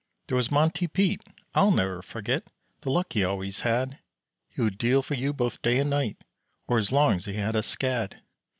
There 0.27 0.35
was 0.35 0.49
Monte 0.49 0.87
Pete, 0.87 1.21
I'll 1.53 1.69
ne'er 1.69 2.01
forget 2.01 2.47
The 2.81 2.89
luck 2.89 3.13
he 3.13 3.23
always 3.23 3.59
had, 3.59 3.99
He 4.49 4.59
would 4.59 4.79
deal 4.79 5.03
for 5.03 5.13
you 5.13 5.31
both 5.31 5.61
day 5.61 5.77
and 5.77 5.91
night 5.91 6.23
Or 6.67 6.79
as 6.79 6.91
long 6.91 7.17
as 7.17 7.25
he 7.25 7.33
had 7.33 7.55
a 7.55 7.61
scad. 7.61 8.19